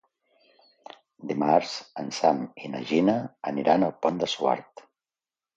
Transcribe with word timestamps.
Dimarts 1.31 1.75
en 2.03 2.09
Sam 2.21 2.41
i 2.65 2.71
na 2.77 2.83
Gina 2.93 3.15
aniran 3.53 3.89
al 3.89 3.95
Pont 4.07 4.21
de 4.25 4.31
Suert. 4.37 4.87